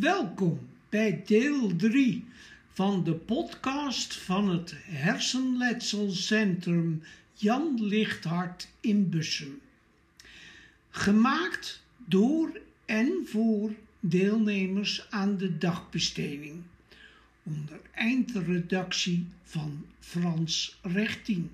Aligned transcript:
Welkom 0.00 0.68
bij 0.88 1.22
deel 1.26 1.76
3 1.76 2.24
van 2.72 3.04
de 3.04 3.14
podcast 3.14 4.14
van 4.14 4.48
het 4.48 4.74
Hersenletselcentrum 4.84 7.02
Jan 7.32 7.84
Lichthart 7.84 8.68
in 8.80 9.10
Bussum. 9.10 9.60
Gemaakt 10.90 11.82
door 11.96 12.60
en 12.84 13.12
voor 13.26 13.72
deelnemers 14.00 15.06
aan 15.10 15.36
de 15.36 15.58
dagbesteding. 15.58 16.62
Onder 17.42 17.80
eindredactie 17.92 19.26
van 19.42 19.86
Frans 20.00 20.78
Rechtien. 20.82 21.50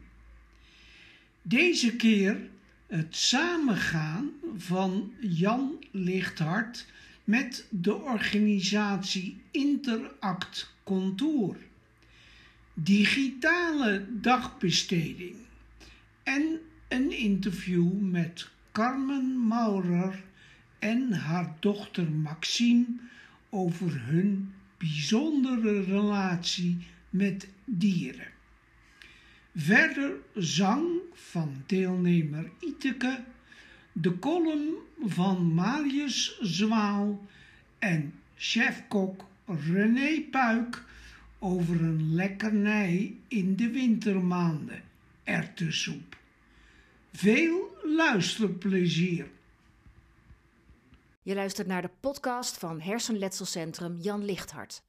Deze 1.42 1.96
keer 1.96 2.40
het 2.86 3.16
samengaan 3.16 4.30
van 4.56 5.12
Jan 5.20 5.84
Lichthart 5.90 6.86
met 7.24 7.66
de 7.70 7.94
organisatie 7.94 9.42
Interact 9.50 10.74
Contour, 10.82 11.56
digitale 12.74 14.06
dagbesteding 14.20 15.36
en 16.22 16.60
een 16.88 17.18
interview 17.18 17.92
met 18.00 18.48
Carmen 18.72 19.46
Maurer 19.46 20.22
en 20.78 21.12
haar 21.12 21.56
dochter 21.60 22.10
Maxime 22.10 22.86
over 23.50 24.06
hun 24.06 24.52
bijzondere 24.78 25.82
relatie 25.82 26.86
met 27.10 27.48
dieren. 27.64 28.32
Verder 29.54 30.12
zang 30.34 30.88
van 31.12 31.62
deelnemer 31.66 32.50
Iteke 32.60 33.24
de 33.96 34.18
column 34.18 34.74
van 35.00 35.54
Marius 35.54 36.38
Zwaal 36.40 37.20
en 37.78 38.20
chefkok 38.34 39.24
René 39.46 40.20
Puik 40.30 40.84
over 41.38 41.80
een 41.80 42.14
lekkernij 42.14 43.16
in 43.28 43.56
de 43.56 43.70
wintermaanden, 43.70 44.82
erwtensoep. 45.22 46.16
Veel 47.12 47.76
luisterplezier. 47.82 49.30
Je 51.22 51.34
luistert 51.34 51.66
naar 51.66 51.82
de 51.82 51.90
podcast 52.00 52.58
van 52.58 52.80
Hersenletselcentrum 52.80 53.96
Jan 53.96 54.24
Lichthart. 54.24 54.82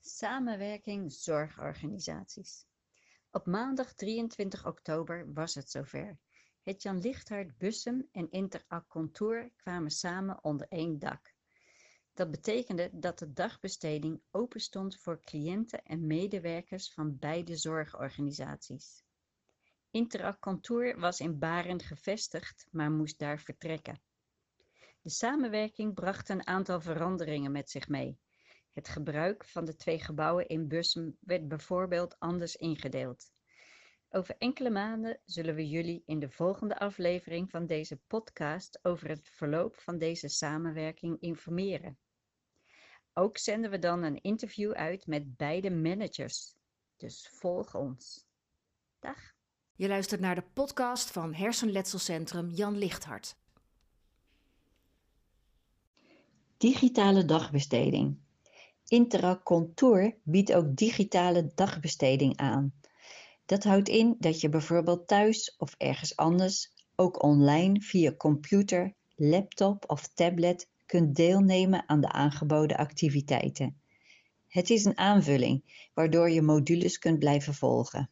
Samenwerking 0.00 1.12
zorgorganisaties. 1.12 2.64
Op 3.30 3.46
maandag 3.46 3.92
23 3.92 4.66
oktober 4.66 5.32
was 5.32 5.54
het 5.54 5.70
zover. 5.70 6.18
Het 6.62 6.82
Jan 6.82 7.00
Lichthart 7.00 7.58
Bussum 7.58 8.08
en 8.12 8.50
Contour 8.88 9.50
kwamen 9.56 9.90
samen 9.90 10.44
onder 10.44 10.66
één 10.68 10.98
dak. 10.98 11.34
Dat 12.14 12.30
betekende 12.30 12.90
dat 12.92 13.18
de 13.18 13.32
dagbesteding 13.32 14.22
open 14.30 14.60
stond 14.60 15.00
voor 15.00 15.20
cliënten 15.20 15.84
en 15.84 16.06
medewerkers 16.06 16.92
van 16.92 17.18
beide 17.18 17.56
zorgorganisaties. 17.56 19.04
Contour 20.40 21.00
was 21.00 21.20
in 21.20 21.38
Baren 21.38 21.80
gevestigd, 21.80 22.66
maar 22.70 22.90
moest 22.90 23.18
daar 23.18 23.38
vertrekken. 23.38 24.02
De 25.00 25.10
samenwerking 25.10 25.94
bracht 25.94 26.28
een 26.28 26.46
aantal 26.46 26.80
veranderingen 26.80 27.52
met 27.52 27.70
zich 27.70 27.88
mee. 27.88 28.18
Het 28.72 28.88
gebruik 28.88 29.44
van 29.44 29.64
de 29.64 29.76
twee 29.76 29.98
gebouwen 29.98 30.48
in 30.48 30.68
Bussum 30.68 31.16
werd 31.20 31.48
bijvoorbeeld 31.48 32.18
anders 32.18 32.56
ingedeeld. 32.56 33.32
Over 34.14 34.36
enkele 34.38 34.70
maanden 34.70 35.20
zullen 35.24 35.54
we 35.54 35.68
jullie 35.68 36.02
in 36.06 36.18
de 36.18 36.30
volgende 36.30 36.78
aflevering 36.78 37.50
van 37.50 37.66
deze 37.66 38.00
podcast 38.06 38.78
over 38.82 39.08
het 39.08 39.28
verloop 39.28 39.76
van 39.76 39.98
deze 39.98 40.28
samenwerking 40.28 41.20
informeren. 41.20 41.98
Ook 43.12 43.38
zenden 43.38 43.70
we 43.70 43.78
dan 43.78 44.02
een 44.02 44.20
interview 44.20 44.72
uit 44.72 45.06
met 45.06 45.36
beide 45.36 45.70
managers. 45.70 46.54
Dus 46.96 47.28
volg 47.28 47.74
ons. 47.74 48.26
Dag. 48.98 49.34
Je 49.74 49.88
luistert 49.88 50.20
naar 50.20 50.34
de 50.34 50.44
podcast 50.52 51.10
van 51.10 51.34
Hersenletselcentrum 51.34 52.50
Jan 52.50 52.76
Lichthart. 52.76 53.36
Digitale 56.56 57.24
dagbesteding. 57.24 58.18
Interact 58.86 59.42
Contour 59.42 60.16
biedt 60.22 60.52
ook 60.52 60.76
digitale 60.76 61.52
dagbesteding 61.54 62.36
aan. 62.36 62.80
Dat 63.52 63.64
houdt 63.64 63.88
in 63.88 64.16
dat 64.18 64.40
je 64.40 64.48
bijvoorbeeld 64.48 65.08
thuis 65.08 65.54
of 65.56 65.74
ergens 65.78 66.16
anders 66.16 66.72
ook 66.96 67.22
online 67.22 67.80
via 67.80 68.14
computer, 68.16 68.94
laptop 69.16 69.84
of 69.86 70.08
tablet 70.14 70.68
kunt 70.86 71.16
deelnemen 71.16 71.88
aan 71.88 72.00
de 72.00 72.12
aangeboden 72.12 72.76
activiteiten. 72.76 73.80
Het 74.48 74.70
is 74.70 74.84
een 74.84 74.98
aanvulling 74.98 75.88
waardoor 75.94 76.30
je 76.30 76.42
modules 76.42 76.98
kunt 76.98 77.18
blijven 77.18 77.54
volgen. 77.54 78.10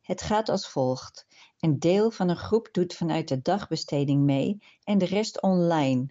Het 0.00 0.22
gaat 0.22 0.48
als 0.48 0.68
volgt. 0.68 1.26
Een 1.58 1.78
deel 1.78 2.10
van 2.10 2.28
een 2.28 2.36
groep 2.36 2.68
doet 2.72 2.94
vanuit 2.94 3.28
de 3.28 3.42
dagbesteding 3.42 4.22
mee 4.22 4.62
en 4.84 4.98
de 4.98 5.06
rest 5.06 5.42
online. 5.42 6.08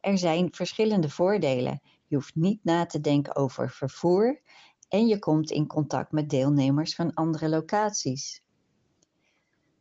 Er 0.00 0.18
zijn 0.18 0.54
verschillende 0.54 1.08
voordelen. 1.08 1.80
Je 2.06 2.14
hoeft 2.16 2.34
niet 2.34 2.64
na 2.64 2.86
te 2.86 3.00
denken 3.00 3.36
over 3.36 3.70
vervoer 3.70 4.42
en 4.88 5.06
je 5.06 5.18
komt 5.18 5.50
in 5.50 5.66
contact 5.66 6.12
met 6.12 6.30
deelnemers 6.30 6.94
van 6.94 7.14
andere 7.14 7.48
locaties. 7.48 8.42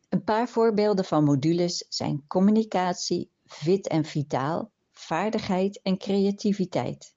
Een 0.10 0.24
paar 0.24 0.50
voorbeelden 0.50 1.06
van 1.06 1.24
modules 1.24 1.86
zijn 1.90 2.24
communicatie, 2.28 3.32
fit 3.46 3.88
en 3.88 4.06
vitaal, 4.06 4.72
vaardigheid 4.92 5.82
en 5.82 5.98
creativiteit. 5.98 7.16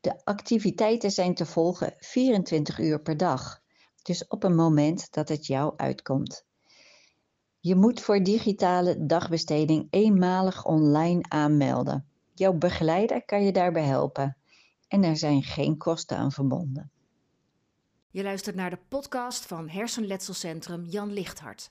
De 0.00 0.24
activiteiten 0.24 1.10
zijn 1.10 1.34
te 1.34 1.46
volgen 1.46 1.94
24 1.98 2.78
uur 2.78 3.00
per 3.02 3.16
dag, 3.16 3.62
dus 4.02 4.26
op 4.26 4.44
een 4.44 4.54
moment 4.54 5.12
dat 5.12 5.28
het 5.28 5.46
jou 5.46 5.72
uitkomt. 5.76 6.44
Je 7.60 7.74
moet 7.74 8.00
voor 8.00 8.22
digitale 8.22 9.06
dagbesteding 9.06 9.86
eenmalig 9.90 10.64
online 10.64 11.24
aanmelden. 11.28 12.08
Jouw 12.34 12.52
begeleider 12.52 13.24
kan 13.24 13.44
je 13.44 13.52
daarbij 13.52 13.84
helpen 13.84 14.36
en 14.88 15.04
er 15.04 15.16
zijn 15.16 15.42
geen 15.42 15.76
kosten 15.76 16.16
aan 16.16 16.32
verbonden. 16.32 16.90
Je 18.10 18.22
luistert 18.22 18.56
naar 18.56 18.70
de 18.70 18.78
podcast 18.88 19.46
van 19.46 19.68
Hersenletselcentrum 19.68 20.84
Jan 20.84 21.12
Lichthart. 21.12 21.70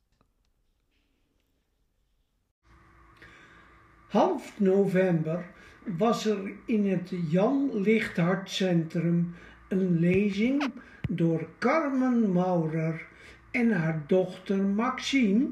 Half 4.07 4.59
november 4.59 5.51
was 5.85 6.25
er 6.25 6.51
in 6.65 6.89
het 6.89 7.11
Jan 7.29 7.69
Lichthart 7.73 8.49
Centrum 8.49 9.35
een 9.67 9.99
lezing 9.99 10.73
door 11.09 11.49
Carmen 11.59 12.31
Maurer 12.31 13.07
en 13.51 13.71
haar 13.71 14.03
dochter 14.07 14.57
Maxime, 14.57 15.49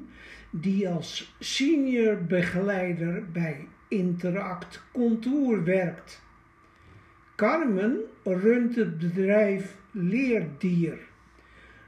die 0.52 0.90
als 0.90 1.36
senior 1.40 2.24
begeleider 2.24 3.32
bij 3.32 3.68
Interact 3.88 4.84
Contour 4.92 5.64
werkt. 5.64 6.22
Carmen 7.42 8.00
runt 8.24 8.76
het 8.76 8.98
bedrijf 8.98 9.78
Leerdier. 9.92 11.00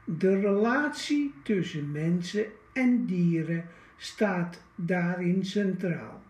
De 0.04 0.40
relatie 0.40 1.34
tussen 1.42 1.92
mensen 1.92 2.46
en 2.72 3.06
dieren 3.06 3.68
staat 3.96 4.62
daarin 4.74 5.44
centraal. 5.44 6.22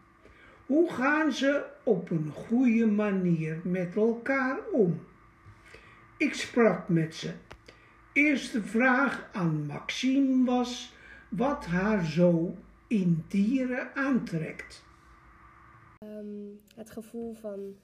Hoe 0.67 0.93
gaan 0.93 1.33
ze 1.33 1.65
op 1.83 2.11
een 2.11 2.31
goede 2.31 2.87
manier 2.87 3.61
met 3.63 3.97
elkaar 3.97 4.59
om? 4.73 5.01
Ik 6.17 6.35
sprak 6.35 6.89
met 6.89 7.15
ze. 7.15 7.33
Eerste 8.13 8.63
vraag 8.63 9.29
aan 9.33 9.67
Maxime 9.67 10.45
was 10.45 10.97
wat 11.29 11.67
haar 11.67 12.05
zo 12.05 12.57
in 12.87 13.25
dieren 13.29 13.95
aantrekt. 13.95 14.85
Um, 16.03 16.61
het 16.75 16.91
gevoel 16.91 17.35
van 17.35 17.75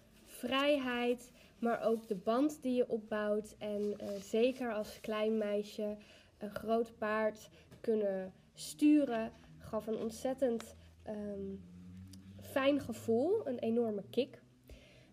vrijheid, 0.40 1.32
maar 1.58 1.82
ook 1.82 2.08
de 2.08 2.14
band 2.14 2.62
die 2.62 2.74
je 2.74 2.88
opbouwt. 2.88 3.54
En 3.58 3.94
uh, 4.02 4.08
zeker 4.20 4.74
als 4.74 5.00
klein 5.00 5.38
meisje 5.38 5.96
een 6.38 6.54
groot 6.54 6.98
paard 6.98 7.48
kunnen 7.80 8.32
sturen, 8.54 9.32
gaf 9.58 9.86
een 9.86 9.98
ontzettend 9.98 10.76
um, 11.08 11.62
fijn 12.40 12.80
gevoel, 12.80 13.46
een 13.46 13.58
enorme 13.58 14.04
kick. 14.10 14.42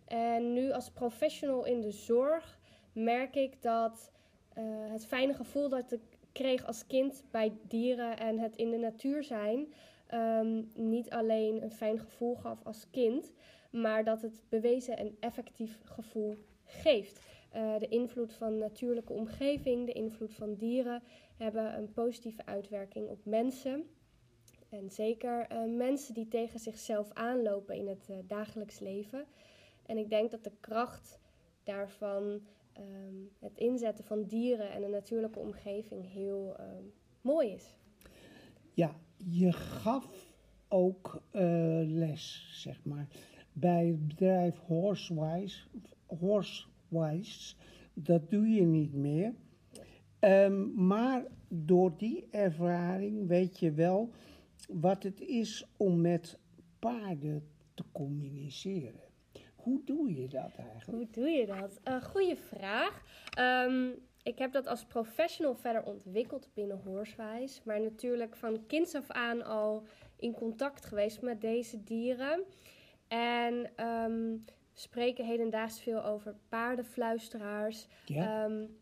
En 0.05 0.53
nu 0.53 0.71
als 0.71 0.91
professional 0.91 1.65
in 1.65 1.81
de 1.81 1.91
zorg 1.91 2.59
merk 2.93 3.35
ik 3.35 3.61
dat 3.61 4.11
uh, 4.57 4.63
het 4.91 5.05
fijne 5.05 5.33
gevoel 5.33 5.69
dat 5.69 5.91
ik 5.91 6.01
kreeg 6.31 6.65
als 6.65 6.87
kind 6.87 7.23
bij 7.31 7.53
dieren 7.67 8.17
en 8.17 8.39
het 8.39 8.55
in 8.55 8.69
de 8.69 8.77
natuur 8.77 9.23
zijn, 9.23 9.73
um, 10.13 10.71
niet 10.75 11.09
alleen 11.09 11.63
een 11.63 11.71
fijn 11.71 11.99
gevoel 11.99 12.35
gaf 12.35 12.59
als 12.63 12.89
kind, 12.91 13.33
maar 13.71 14.03
dat 14.03 14.21
het 14.21 14.43
bewezen 14.49 14.97
en 14.97 15.17
effectief 15.19 15.79
gevoel 15.83 16.37
geeft. 16.63 17.19
Uh, 17.55 17.77
de 17.79 17.87
invloed 17.87 18.33
van 18.33 18.57
natuurlijke 18.57 19.13
omgeving, 19.13 19.85
de 19.85 19.91
invloed 19.91 20.33
van 20.33 20.55
dieren 20.55 21.03
hebben 21.37 21.77
een 21.77 21.91
positieve 21.91 22.45
uitwerking 22.45 23.09
op 23.09 23.25
mensen. 23.25 23.85
En 24.69 24.89
zeker 24.89 25.47
eh, 25.47 25.63
mensen 25.63 26.13
die 26.13 26.27
tegen 26.27 26.59
zichzelf 26.59 27.11
aanlopen 27.13 27.75
in 27.75 27.87
het 27.87 28.07
uh, 28.09 28.17
dagelijks 28.27 28.79
leven. 28.79 29.25
En 29.85 29.97
ik 29.97 30.09
denk 30.09 30.31
dat 30.31 30.43
de 30.43 30.51
kracht 30.59 31.19
daarvan, 31.63 32.41
ehm, 32.73 33.15
het 33.39 33.57
inzetten 33.57 34.03
van 34.03 34.23
dieren 34.23 34.71
en 34.71 34.83
een 34.83 34.91
natuurlijke 34.91 35.39
omgeving, 35.39 36.11
heel 36.11 36.55
ehm, 36.57 36.83
mooi 37.21 37.49
is. 37.49 37.75
Ja, 38.73 38.95
je 39.17 39.51
gaf 39.51 40.35
ook 40.67 41.21
les, 41.85 42.49
zeg 42.61 42.85
maar, 42.85 43.07
bij 43.59 43.85
het 43.85 44.07
bedrijf 44.07 44.59
Horsewise. 44.59 45.67
Horsewise. 46.05 47.55
Dat 47.93 48.29
doe 48.29 48.47
je 48.47 48.61
niet 48.61 48.93
meer. 48.93 49.33
Um, 50.19 50.85
maar 50.87 51.25
door 51.47 51.97
die 51.97 52.27
ervaring 52.31 53.27
weet 53.27 53.59
je 53.59 53.71
wel 53.71 54.11
wat 54.69 55.03
het 55.03 55.21
is 55.21 55.67
om 55.77 56.01
met 56.01 56.39
paarden 56.79 57.47
te 57.73 57.83
communiceren. 57.91 59.01
Hoe 59.55 59.81
doe 59.85 60.13
je 60.13 60.27
dat 60.27 60.51
eigenlijk? 60.57 60.85
Hoe 60.85 61.07
doe 61.11 61.29
je 61.29 61.45
dat? 61.45 61.79
Uh, 61.83 62.03
goeie 62.03 62.35
vraag. 62.35 63.03
Um, 63.39 63.93
ik 64.23 64.37
heb 64.37 64.51
dat 64.51 64.67
als 64.67 64.85
professional 64.85 65.55
verder 65.55 65.83
ontwikkeld 65.83 66.49
binnen 66.53 66.81
Horsewise. 66.83 67.61
Maar 67.63 67.81
natuurlijk 67.81 68.35
van 68.35 68.65
kinds 68.65 68.95
af 68.95 69.11
aan 69.11 69.43
al 69.43 69.83
in 70.17 70.33
contact 70.33 70.85
geweest 70.85 71.21
met 71.21 71.41
deze 71.41 71.83
dieren. 71.83 72.43
En 73.07 73.85
um, 73.85 74.45
we 74.45 74.79
spreken 74.79 75.25
hedendaags 75.25 75.81
veel 75.81 76.03
over 76.03 76.35
paardenfluisteraars. 76.49 77.87
Ja. 78.05 78.45
Um, 78.45 78.77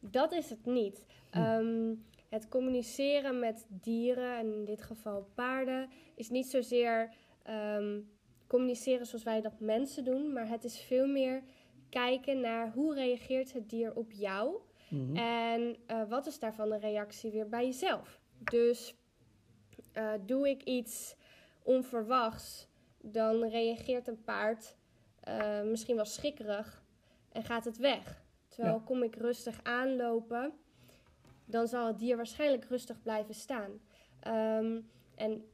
dat 0.00 0.32
is 0.32 0.50
het 0.50 0.66
niet. 0.66 1.06
Hm. 1.30 1.94
het 2.28 2.48
communiceren 2.48 3.38
met 3.38 3.66
dieren, 3.68 4.38
en 4.38 4.52
in 4.52 4.64
dit 4.64 4.82
geval 4.82 5.28
paarden, 5.34 5.88
is 6.14 6.30
niet 6.30 6.46
zozeer 6.46 7.12
communiceren 8.46 9.06
zoals 9.06 9.24
wij 9.24 9.40
dat 9.40 9.60
mensen 9.60 10.04
doen. 10.04 10.32
Maar 10.32 10.48
het 10.48 10.64
is 10.64 10.80
veel 10.80 11.06
meer 11.06 11.42
kijken 11.88 12.40
naar 12.40 12.72
hoe 12.72 12.94
reageert 12.94 13.52
het 13.52 13.70
dier 13.70 13.94
op 13.94 14.12
jou. 14.12 14.60
Mhm. 14.88 15.16
En 15.16 15.76
uh, 15.86 16.08
wat 16.08 16.26
is 16.26 16.38
daarvan 16.38 16.68
de 16.68 16.78
reactie 16.78 17.30
weer 17.30 17.48
bij 17.48 17.64
jezelf? 17.64 18.20
Dus 18.38 18.94
uh, 19.94 20.12
doe 20.26 20.48
ik 20.48 20.62
iets 20.62 21.16
onverwachts, 21.62 22.68
dan 23.02 23.44
reageert 23.48 24.08
een 24.08 24.24
paard 24.24 24.76
uh, 25.28 25.62
misschien 25.62 25.96
wel 25.96 26.04
schrikkerig 26.04 26.84
en 27.32 27.44
gaat 27.44 27.64
het 27.64 27.76
weg. 27.76 28.24
Terwijl 28.48 28.74
Ja. 28.74 28.82
kom 28.84 29.02
ik 29.02 29.14
rustig 29.14 29.60
aanlopen, 29.62 30.52
dan 31.44 31.68
zal 31.68 31.86
het 31.86 31.98
dier 31.98 32.16
waarschijnlijk 32.16 32.64
rustig 32.64 33.02
blijven 33.02 33.34
staan. 33.34 33.70
Um, 34.26 34.88
en 35.14 35.44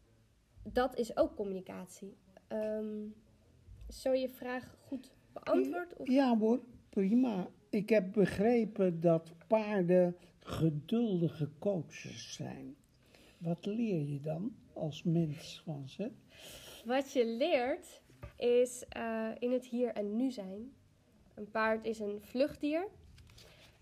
dat 0.63 0.97
is 0.97 1.17
ook 1.17 1.37
communicatie. 1.37 2.17
Um, 2.49 3.15
zo 3.89 4.13
je 4.13 4.29
vraag 4.29 4.77
goed 4.87 5.11
beantwoord? 5.33 5.97
Of? 5.97 6.09
Ja 6.09 6.39
hoor, 6.39 6.61
prima. 6.89 7.49
Ik 7.71 7.89
heb 7.89 8.13
begrepen 8.13 9.01
dat 9.01 9.33
paarden 9.47 10.17
geduldige 10.41 11.49
coaches 11.59 12.35
zijn. 12.35 12.77
Wat 13.39 13.67
leer 13.67 14.01
je 14.01 14.21
dan 14.21 14.57
als 14.73 15.03
mens 15.03 15.63
van 15.65 15.89
ze? 15.89 16.11
Wat 16.87 17.13
je 17.13 17.27
leert 17.27 18.01
is 18.37 18.85
uh, 18.97 19.29
in 19.39 19.53
het 19.53 19.65
hier 19.65 19.93
en 19.93 20.17
nu 20.17 20.31
zijn. 20.31 20.75
Een 21.35 21.51
paard 21.51 21.85
is 21.85 21.99
een 21.99 22.21
vluchtdier. 22.21 22.87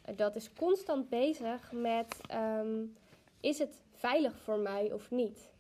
Uh, 0.09 0.17
dat 0.17 0.37
is 0.37 0.53
constant 0.53 1.09
bezig 1.09 1.73
met: 1.73 2.21
um, 2.61 2.97
is 3.41 3.59
het 3.59 3.83
veilig 3.91 4.39
voor 4.39 4.59
mij 4.59 4.93
of 4.93 5.11
niet? 5.11 5.51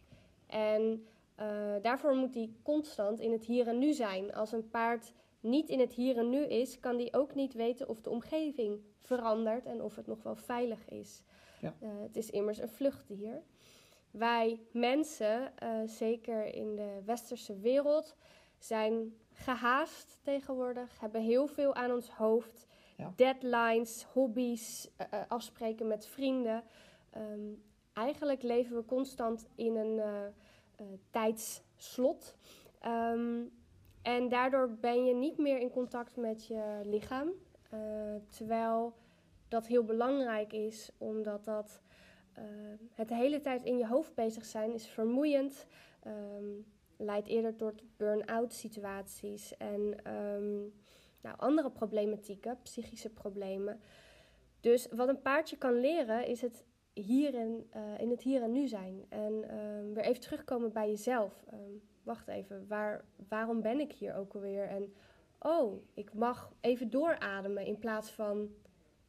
En 0.46 1.06
uh, 1.40 1.74
daarvoor 1.82 2.14
moet 2.14 2.34
hij 2.34 2.50
constant 2.62 3.20
in 3.20 3.32
het 3.32 3.44
hier 3.44 3.68
en 3.68 3.78
nu 3.78 3.92
zijn. 3.92 4.34
Als 4.34 4.52
een 4.52 4.70
paard 4.70 5.12
niet 5.40 5.68
in 5.68 5.80
het 5.80 5.92
hier 5.92 6.16
en 6.18 6.30
nu 6.30 6.44
is, 6.44 6.80
kan 6.80 6.96
die 6.96 7.14
ook 7.14 7.34
niet 7.34 7.54
weten 7.54 7.88
of 7.88 8.00
de 8.00 8.10
omgeving 8.10 8.80
verandert 8.98 9.66
en 9.66 9.82
of 9.82 9.96
het 9.96 10.06
nog 10.06 10.22
wel 10.22 10.36
veilig 10.36 10.88
is. 10.88 11.22
Ja. 11.60 11.74
Uh, 11.80 11.88
het 12.02 12.16
is 12.16 12.30
immers 12.30 12.58
een 12.58 12.68
vluchtdier. 12.68 13.42
Wij 14.14 14.60
mensen, 14.72 15.52
uh, 15.62 15.68
zeker 15.84 16.54
in 16.54 16.76
de 16.76 17.02
westerse 17.04 17.58
wereld, 17.58 18.16
zijn 18.58 19.16
gehaast 19.32 20.18
tegenwoordig, 20.22 21.00
hebben 21.00 21.22
heel 21.22 21.46
veel 21.46 21.74
aan 21.74 21.92
ons 21.92 22.10
hoofd. 22.10 22.66
Ja. 22.96 23.12
Deadlines, 23.16 24.04
hobby's, 24.12 24.90
uh, 24.98 25.20
afspreken 25.28 25.86
met 25.86 26.06
vrienden. 26.06 26.64
Um, 27.16 27.62
eigenlijk 27.92 28.42
leven 28.42 28.76
we 28.76 28.84
constant 28.84 29.46
in 29.54 29.76
een 29.76 30.00
tijdsslot. 31.10 32.36
Um, 32.86 33.52
en 34.02 34.28
daardoor 34.28 34.70
ben 34.70 35.04
je 35.04 35.14
niet 35.14 35.38
meer 35.38 35.58
in 35.58 35.70
contact 35.70 36.16
met 36.16 36.46
je 36.46 36.80
lichaam. 36.84 37.28
Uh, 37.74 37.80
terwijl 38.28 38.94
dat 39.48 39.66
heel 39.66 39.84
belangrijk 39.84 40.52
is, 40.52 40.90
omdat 40.98 41.44
dat 41.44 41.80
uh, 42.38 42.44
het 42.90 43.08
de 43.08 43.14
hele 43.14 43.40
tijd 43.40 43.64
in 43.64 43.78
je 43.78 43.86
hoofd 43.86 44.14
bezig 44.14 44.44
zijn 44.44 44.72
is 44.72 44.86
vermoeiend. 44.86 45.66
Um, 46.06 46.66
leidt 46.96 47.28
eerder 47.28 47.56
tot 47.56 47.82
burn-out 47.96 48.52
situaties 48.52 49.56
en 49.56 49.80
um, 50.14 50.72
nou, 51.20 51.36
andere 51.36 51.70
problematieken, 51.70 52.58
psychische 52.62 53.10
problemen. 53.10 53.80
Dus 54.60 54.88
wat 54.90 55.08
een 55.08 55.22
paardje 55.22 55.56
kan 55.56 55.80
leren 55.80 56.26
is 56.26 56.40
het 56.40 56.64
hier 56.92 57.34
en, 57.34 57.66
uh, 57.76 57.98
in 57.98 58.10
het 58.10 58.22
hier 58.22 58.42
en 58.42 58.52
nu 58.52 58.66
zijn. 58.66 59.04
En 59.08 59.40
weer 59.94 60.04
even 60.04 60.20
terugkomen 60.20 60.72
bij 60.72 60.88
jezelf 60.88 61.44
wacht 62.04 62.28
even, 62.28 62.66
waar, 62.68 63.04
waarom 63.28 63.60
ben 63.60 63.80
ik 63.80 63.92
hier 63.92 64.14
ook 64.14 64.34
alweer? 64.34 64.68
En 64.68 64.94
oh, 65.38 65.82
ik 65.94 66.14
mag 66.14 66.52
even 66.60 66.90
doorademen 66.90 67.66
in 67.66 67.78
plaats 67.78 68.10
van 68.10 68.54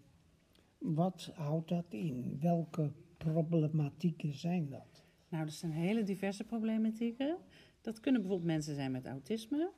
Wat 0.78 1.30
houdt 1.35 1.69
dat 1.69 1.87
in? 1.88 2.38
Welke 2.40 2.92
problematieken 3.16 4.35
zijn 4.35 4.69
dat? 4.69 5.09
Nou, 5.30 5.44
dat 5.44 5.54
zijn 5.54 5.72
hele 5.72 6.02
diverse 6.02 6.44
problematieken. 6.44 7.37
Dat 7.80 8.00
kunnen 8.00 8.20
bijvoorbeeld 8.20 8.50
mensen 8.50 8.75
zijn 8.75 8.90
met 8.90 9.06
autisme, 9.06 9.70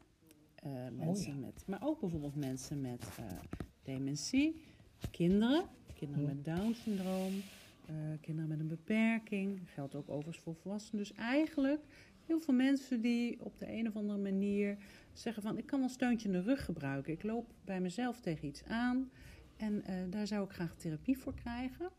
uh, 0.66 0.73
mensen 0.92 1.32
ja. 1.32 1.38
met, 1.38 1.64
maar 1.66 1.82
ook 1.82 2.00
bijvoorbeeld 2.00 2.37
mensen 2.37 2.80
met 2.80 3.09
uh, 3.21 3.26
dementie, 3.82 4.61
kinderen, 5.11 5.64
kinderen 5.94 6.25
Ja. 6.25 6.32
met 6.35 6.44
Down-syndroom, 6.44 7.32
uh, 7.90 7.97
kinderen 8.21 8.49
met 8.50 8.61
een 8.61 8.68
beperking. 8.68 9.61
Geldt 9.64 9.94
ook 9.94 10.09
overigens 10.11 10.38
voor 10.38 10.54
volwassenen. 10.54 11.02
Dus 11.04 11.12
eigenlijk 11.12 11.85
heel 12.26 12.40
veel 12.40 12.54
mensen 12.54 13.00
die 13.00 13.44
op 13.44 13.59
de 13.59 13.73
een 13.73 13.88
of 13.88 13.97
andere 13.97 14.18
manier 14.18 14.76
zeggen 15.12 15.42
van 15.42 15.59
ik 15.59 15.66
kan 15.66 15.80
wel 15.80 15.88
steuntje 15.88 16.28
in 16.28 16.35
de 16.35 16.42
rug 16.42 16.64
gebruiken. 16.64 17.12
Ik 17.12 17.23
loop 17.23 17.54
bij 17.64 17.80
mezelf 17.80 18.21
tegen 18.21 18.49
iets 18.49 18.64
aan 18.64 19.11
en 19.56 19.82
daar 20.11 20.26
zou 20.26 20.44
ik 20.44 20.50
graag 20.50 20.75
therapie 20.75 21.18
voor 21.18 21.35
krijgen. 21.35 21.90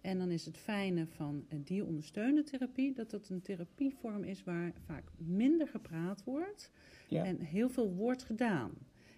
En 0.00 0.18
dan 0.18 0.30
is 0.30 0.44
het 0.44 0.56
fijne 0.56 1.06
van 1.06 1.44
uh, 1.52 1.58
dierondersteunende 1.64 2.42
therapie 2.42 2.92
dat 2.92 3.10
dat 3.10 3.28
een 3.28 3.42
therapievorm 3.42 4.24
is 4.24 4.44
waar 4.44 4.72
vaak 4.86 5.04
minder 5.16 5.68
gepraat 5.68 6.24
wordt 6.24 6.70
Ja. 7.08 7.24
en 7.24 7.40
heel 7.40 7.68
veel 7.68 7.94
wordt 7.94 8.22
gedaan. 8.22 8.72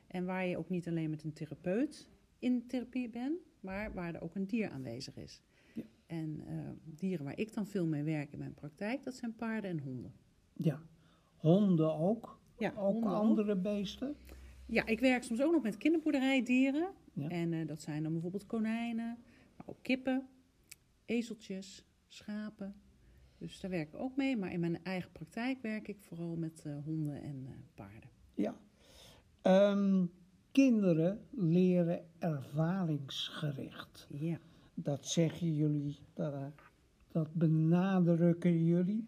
En 0.07 0.25
waar 0.25 0.47
je 0.47 0.57
ook 0.59 0.69
niet 0.69 0.89
alleen 0.89 1.11
met 1.11 1.23
een 1.23 1.33
therapeut 1.33 2.09
in 2.39 2.67
therapie 2.67 3.09
bent, 3.09 3.39
maar 3.61 3.95
waar 3.95 4.15
er 4.15 4.21
ook 4.23 4.35
een 4.35 4.47
dier 4.47 4.71
aanwezig 4.71 5.17
is. 5.17 5.43
Ja. 5.75 5.83
En 6.07 6.41
uh, 6.49 6.69
dieren 6.85 7.25
waar 7.25 7.39
ik 7.39 7.55
dan 7.55 7.67
veel 7.67 7.87
mee 7.87 8.03
werk 8.03 8.33
in 8.33 8.39
mijn 8.39 8.55
praktijk, 8.55 9.03
dat 9.05 9.15
zijn 9.15 9.35
paarden 9.37 9.71
en 9.71 9.79
honden. 9.81 10.13
Ja, 10.53 10.81
honden 11.37 11.95
ook. 11.95 12.41
Ja, 12.59 12.69
ook 12.77 12.93
honden 12.93 13.11
ook. 13.11 13.17
andere 13.23 13.57
beesten. 13.57 14.17
Ja, 14.67 14.87
ik 14.87 15.01
werk 15.01 15.23
soms 15.23 15.41
ook 15.43 15.53
nog 15.53 15.63
met 15.63 15.77
kinderboerderijdieren. 15.77 16.91
Ja. 17.13 17.29
En 17.29 17.53
uh, 17.53 17.67
dat 17.67 17.83
zijn 17.83 18.03
dan 18.03 18.13
bijvoorbeeld 18.13 18.47
konijnen, 18.47 19.19
maar 19.57 19.67
ook 19.67 19.79
kippen, 19.83 20.27
ezeltjes, 21.11 21.85
schapen. 22.07 22.75
Dus 23.39 23.61
daar 23.61 23.71
werk 23.71 23.89
ik 23.89 24.01
ook 24.01 24.17
mee. 24.17 24.37
Maar 24.37 24.53
in 24.53 24.61
mijn 24.61 24.85
eigen 24.85 25.13
praktijk 25.13 25.63
werk 25.63 25.89
ik 25.89 26.01
vooral 26.01 26.37
met 26.37 26.63
uh, 26.67 26.85
honden 26.85 27.23
en 27.23 27.43
uh, 27.43 27.51
paarden. 27.75 28.11
Ja. 28.35 28.57
Um, 29.43 30.11
kinderen 30.53 31.21
leren 31.31 32.05
ervaringsgericht. 32.19 34.09
Ja. 34.11 34.39
Dat 34.75 35.07
zeggen 35.07 35.55
jullie, 35.55 35.99
dat, 36.15 36.35
dat 37.09 37.35
benadrukken 37.35 38.65
jullie. 38.65 39.07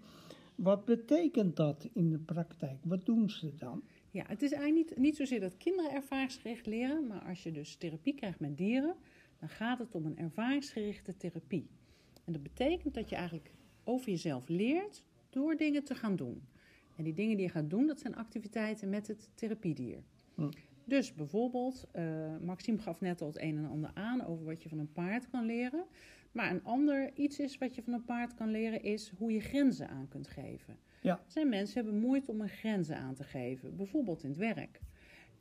wat 0.54 0.84
betekent 0.84 1.56
dat 1.56 1.88
in 1.92 2.10
de 2.10 2.18
praktijk? 2.18 2.78
Wat 2.84 3.06
doen 3.06 3.30
ze 3.30 3.54
dan? 3.54 3.82
Ja, 4.10 4.24
het 4.26 4.42
is 4.42 4.52
eigenlijk 4.52 4.88
niet, 4.88 4.98
niet 4.98 5.16
zozeer 5.16 5.40
dat 5.40 5.56
kinderen 5.56 5.92
ervaringsgericht 5.92 6.66
leren, 6.66 7.06
maar 7.06 7.20
als 7.20 7.42
je 7.42 7.52
dus 7.52 7.76
therapie 7.76 8.14
krijgt 8.14 8.40
met 8.40 8.56
dieren, 8.56 8.96
dan 9.38 9.48
gaat 9.48 9.78
het 9.78 9.94
om 9.94 10.06
een 10.06 10.18
ervaringsgerichte 10.18 11.16
therapie. 11.16 11.70
En 12.24 12.32
dat 12.32 12.42
betekent 12.42 12.94
dat 12.94 13.08
je 13.08 13.16
eigenlijk 13.16 13.52
over 13.84 14.10
jezelf 14.10 14.48
leert 14.48 15.04
door 15.30 15.56
dingen 15.56 15.84
te 15.84 15.94
gaan 15.94 16.16
doen. 16.16 16.42
En 16.96 17.04
die 17.04 17.14
dingen 17.14 17.36
die 17.36 17.46
je 17.46 17.52
gaat 17.52 17.70
doen, 17.70 17.86
dat 17.86 18.00
zijn 18.00 18.16
activiteiten 18.16 18.88
met 18.88 19.06
het 19.06 19.28
therapiedier. 19.34 20.02
Hm. 20.34 20.50
Dus 20.84 21.14
bijvoorbeeld, 21.14 21.86
uh, 21.94 22.36
Maxime 22.40 22.78
gaf 22.78 23.00
net 23.00 23.20
al 23.20 23.26
het 23.26 23.40
een 23.40 23.56
en 23.56 23.70
ander 23.70 23.90
aan 23.94 24.26
over 24.26 24.44
wat 24.44 24.62
je 24.62 24.68
van 24.68 24.78
een 24.78 24.92
paard 24.92 25.30
kan 25.30 25.46
leren. 25.46 25.84
Maar 26.32 26.50
een 26.50 26.64
ander 26.64 27.10
iets 27.14 27.38
is 27.38 27.58
wat 27.58 27.74
je 27.74 27.82
van 27.82 27.92
een 27.92 28.04
paard 28.04 28.34
kan 28.34 28.50
leren, 28.50 28.82
is 28.82 29.12
hoe 29.18 29.32
je 29.32 29.40
grenzen 29.40 29.88
aan 29.88 30.08
kunt 30.08 30.28
geven. 30.28 30.76
Ja. 31.02 31.12
Er 31.12 31.22
zijn 31.26 31.48
mensen 31.48 31.74
die 31.74 31.82
hebben 31.82 32.08
moeite 32.08 32.30
om 32.30 32.40
een 32.40 32.48
grenzen 32.48 32.96
aan 32.96 33.14
te 33.14 33.24
geven, 33.24 33.76
bijvoorbeeld 33.76 34.22
in 34.22 34.28
het 34.28 34.38
werk. 34.38 34.80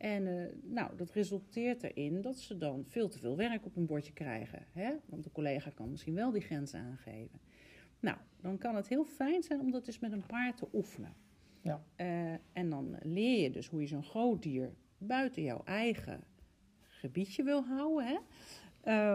En 0.02 0.26
uh, 0.26 0.46
nou, 0.64 0.96
dat 0.96 1.12
resulteert 1.12 1.84
erin 1.84 2.22
dat 2.22 2.38
ze 2.38 2.58
dan 2.58 2.84
veel 2.88 3.10
te 3.10 3.20
veel 3.20 3.38
werk 3.38 3.66
op 3.66 3.76
een 3.76 3.86
bordje 3.86 4.14
krijgen. 4.14 4.66
Hè? 4.72 4.94
Want 5.06 5.24
de 5.24 5.32
collega 5.32 5.70
kan 5.70 5.90
misschien 5.90 6.14
wel 6.14 6.32
die 6.32 6.42
grenzen 6.42 6.80
aangeven. 6.80 7.40
Nou, 8.00 8.18
dan 8.42 8.58
kan 8.58 8.76
het 8.76 8.88
heel 8.88 9.06
fijn 9.06 9.44
zijn 9.44 9.60
om 9.60 9.72
dat 9.72 9.88
eens 9.88 10.00
met 10.00 10.12
een 10.12 10.26
paard 10.26 10.58
te 10.58 10.68
oefenen. 10.74 11.14
Ja. 11.62 11.84
Uh, 11.98 12.34
en 12.52 12.70
dan 12.70 12.98
leer 13.02 13.42
je 13.42 13.50
dus 13.50 13.68
hoe 13.68 13.82
je 13.82 13.88
zo'n 13.88 14.04
groot 14.04 14.44
dier 14.44 14.74
buiten 14.98 15.44
jouw 15.44 15.62
eigen 15.64 16.24
gebiedje 16.80 17.44
wil 17.44 17.64
houden. 17.64 18.06
Hè? 18.06 18.18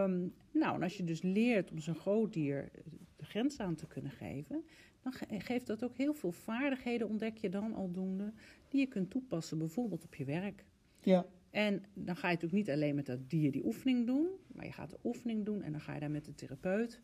Um, 0.03 0.33
nou, 0.51 0.75
en 0.75 0.83
als 0.83 0.97
je 0.97 1.03
dus 1.03 1.21
leert 1.21 1.71
om 1.71 1.79
zo'n 1.79 1.95
groot 1.95 2.33
dier 2.33 2.71
de 3.15 3.25
grens 3.25 3.59
aan 3.59 3.75
te 3.75 3.87
kunnen 3.87 4.11
geven, 4.11 4.65
dan 5.01 5.11
ge 5.13 5.25
geeft 5.39 5.67
dat 5.67 5.83
ook 5.83 5.97
heel 5.97 6.13
veel 6.13 6.31
vaardigheden, 6.31 7.09
ontdek 7.09 7.37
je 7.37 7.49
dan 7.49 7.73
aldoende, 7.73 8.33
die 8.69 8.79
je 8.79 8.87
kunt 8.87 9.09
toepassen, 9.09 9.57
bijvoorbeeld 9.57 10.03
op 10.03 10.15
je 10.15 10.25
werk. 10.25 10.65
Ja. 11.07 11.25
En 11.49 11.83
dan 11.93 12.15
ga 12.15 12.27
je 12.27 12.33
natuurlijk 12.33 12.67
niet 12.67 12.75
alleen 12.75 12.95
met 12.95 13.05
dat 13.05 13.29
dier 13.29 13.51
die 13.51 13.65
oefening 13.65 14.05
doen, 14.05 14.27
maar 14.53 14.65
je 14.65 14.71
gaat 14.71 14.89
de 14.89 14.99
oefening 15.03 15.45
doen 15.45 15.61
en 15.61 15.71
dan 15.71 15.81
ga 15.81 15.93
je 15.93 15.99
daar 15.99 16.11
met 16.11 16.25
de 16.25 16.35
therapeut 16.35 17.01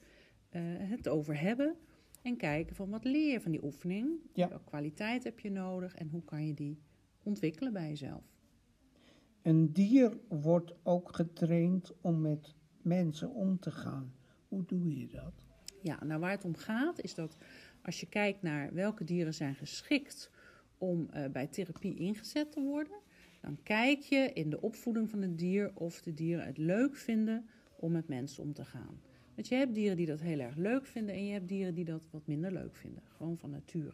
uh, 0.51 0.61
het 0.65 1.07
over 1.07 1.39
hebben. 1.39 1.75
En 2.21 2.37
kijken 2.37 2.75
van 2.75 2.89
wat 2.89 3.03
leer 3.03 3.31
je 3.31 3.41
van 3.41 3.51
die 3.51 3.63
oefening, 3.63 4.09
Ja. 4.33 4.49
welke 4.49 4.63
kwaliteit 4.65 5.23
heb 5.23 5.39
je 5.39 5.49
nodig 5.51 5.95
en 5.95 6.07
hoe 6.09 6.23
kan 6.23 6.47
je 6.47 6.53
die 6.53 6.79
ontwikkelen 7.23 7.73
bij 7.73 7.87
jezelf. 7.87 8.23
Een 9.41 9.73
dier 9.73 10.17
wordt 10.27 10.73
ook 10.83 11.15
getraind 11.15 11.91
om 12.01 12.21
met 12.21 12.55
mensen 12.81 13.29
om 13.29 13.59
te 13.59 13.71
gaan. 13.71 14.13
Hoe 14.47 14.65
doe 14.65 14.99
je 14.99 15.07
dat? 15.07 15.45
Ja, 15.81 16.03
nou 16.03 16.19
waar 16.19 16.31
het 16.31 16.45
om 16.45 16.55
gaat 16.55 17.01
is 17.01 17.15
dat 17.15 17.37
als 17.81 17.99
je 17.99 18.05
kijkt 18.05 18.41
naar 18.41 18.73
welke 18.73 19.03
dieren 19.03 19.33
zijn 19.33 19.55
geschikt 19.55 20.31
om 20.77 21.09
uh, 21.13 21.25
bij 21.27 21.47
therapie 21.47 21.95
ingezet 21.95 22.51
te 22.51 22.61
worden, 22.61 22.97
dan 23.43 23.57
kijk 23.63 23.99
je 23.99 24.31
in 24.33 24.49
de 24.49 24.61
opvoeding 24.61 25.09
van 25.09 25.21
het 25.21 25.37
dier 25.37 25.71
of 25.73 26.01
de 26.01 26.13
dieren 26.13 26.45
het 26.45 26.57
leuk 26.57 26.95
vinden 26.95 27.45
om 27.75 27.91
met 27.91 28.07
mensen 28.07 28.43
om 28.43 28.53
te 28.53 28.65
gaan. 28.65 29.01
Want 29.35 29.47
je 29.47 29.55
hebt 29.55 29.73
dieren 29.73 29.97
die 29.97 30.05
dat 30.05 30.19
heel 30.19 30.39
erg 30.39 30.55
leuk 30.55 30.85
vinden 30.85 31.15
en 31.15 31.25
je 31.25 31.33
hebt 31.33 31.47
dieren 31.47 31.73
die 31.73 31.85
dat 31.85 32.07
wat 32.11 32.27
minder 32.27 32.51
leuk 32.51 32.75
vinden, 32.75 33.03
gewoon 33.17 33.37
van 33.37 33.49
nature. 33.49 33.93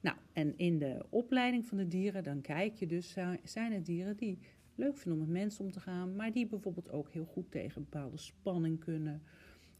Nou, 0.00 0.16
en 0.32 0.58
in 0.58 0.78
de 0.78 1.06
opleiding 1.08 1.66
van 1.66 1.78
de 1.78 1.88
dieren, 1.88 2.24
dan 2.24 2.40
kijk 2.40 2.74
je 2.74 2.86
dus, 2.86 3.16
zijn 3.42 3.72
het 3.72 3.86
dieren 3.86 4.16
die 4.16 4.38
leuk 4.74 4.96
vinden 4.96 5.20
om 5.20 5.26
met 5.26 5.42
mensen 5.42 5.64
om 5.64 5.70
te 5.72 5.80
gaan, 5.80 6.16
maar 6.16 6.32
die 6.32 6.46
bijvoorbeeld 6.46 6.90
ook 6.90 7.10
heel 7.10 7.24
goed 7.24 7.50
tegen 7.50 7.82
bepaalde 7.82 8.18
spanning 8.18 8.78
kunnen. 8.78 9.22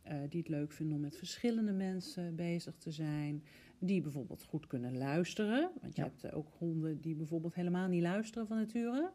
Uh, 0.06 0.12
die 0.28 0.40
het 0.40 0.48
leuk 0.48 0.72
vinden 0.72 0.96
om 0.96 1.02
met 1.02 1.16
verschillende 1.16 1.72
mensen 1.72 2.34
bezig 2.36 2.74
te 2.76 2.90
zijn. 2.90 3.44
Die 3.78 4.00
bijvoorbeeld 4.00 4.42
goed 4.42 4.66
kunnen 4.66 4.98
luisteren. 4.98 5.70
Want 5.80 5.96
je 5.96 6.02
Ja. 6.02 6.08
hebt 6.08 6.34
ook 6.34 6.48
honden 6.58 7.00
die 7.00 7.14
bijvoorbeeld 7.14 7.54
helemaal 7.54 7.88
niet 7.88 8.02
luisteren 8.02 8.46
van 8.46 8.56
nature. 8.56 9.10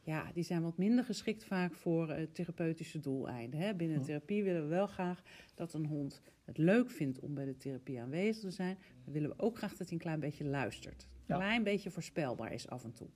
Ja, 0.00 0.30
die 0.34 0.42
zijn 0.42 0.62
wat 0.62 0.76
minder 0.78 1.04
geschikt 1.04 1.44
vaak 1.44 1.74
voor 1.74 2.08
uh, 2.10 2.26
therapeutische 2.32 3.00
doeleinden. 3.00 3.60
Hè. 3.60 3.74
Binnen 3.74 4.02
therapie 4.02 4.44
willen 4.44 4.62
we 4.62 4.68
wel 4.68 4.86
graag 4.86 5.22
dat 5.54 5.74
een 5.74 5.86
hond 5.86 6.22
het 6.44 6.58
leuk 6.58 6.90
vindt 6.90 7.20
om 7.20 7.34
bij 7.34 7.44
de 7.44 7.56
therapie 7.56 8.00
aanwezig 8.00 8.42
te 8.42 8.50
zijn. 8.50 8.78
Dan 9.04 9.12
willen 9.12 9.28
we 9.30 9.38
ook 9.38 9.56
graag 9.56 9.70
dat 9.70 9.78
hij 9.86 9.92
een 9.92 9.98
klein 10.02 10.20
beetje 10.20 10.44
luistert. 10.44 11.06
Een 11.26 11.36
klein 11.36 11.62
beetje 11.62 11.90
voorspelbaar 11.90 12.52
is 12.52 12.68
af 12.68 12.84
en 12.84 12.92
toe. 12.92 13.08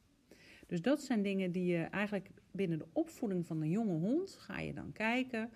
Dus 0.67 0.83
dat 0.83 1.03
zijn 1.03 1.23
dingen 1.23 1.53
die 1.53 1.65
je 1.65 1.83
eigenlijk 1.83 2.31
binnen 2.51 2.79
de 2.79 2.87
opvoeding 2.93 3.47
van 3.47 3.61
een 3.63 3.71
jonge 3.71 3.99
hond 3.99 4.35
ga 4.35 4.59
je 4.61 4.75
dan 4.75 4.93
kijken. 4.93 5.51